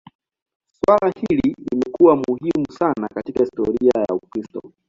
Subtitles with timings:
[0.77, 4.71] Suala hili limekuwa muhimu sana katika historia ya Ukristo.